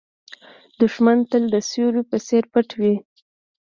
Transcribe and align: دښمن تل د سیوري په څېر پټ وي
دښمن 0.79 1.17
تل 1.29 1.43
د 1.53 1.55
سیوري 1.69 2.03
په 2.09 2.17
څېر 2.27 2.43
پټ 2.53 2.69
وي 2.79 2.95